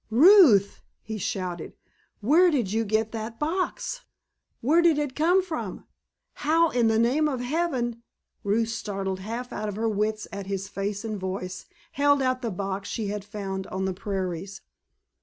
[0.09, 1.73] "Ruth!" he shouted,
[2.21, 4.01] "where did you get that box?
[4.59, 5.85] Where did it come from?
[6.41, 8.01] How in the name of heaven——"
[8.43, 12.49] Ruth, startled half out of her wits at his face and voice, held out the
[12.49, 14.61] box she had found on the prairies.